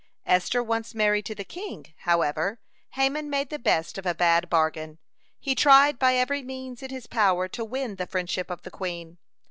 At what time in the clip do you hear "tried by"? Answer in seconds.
5.53-6.15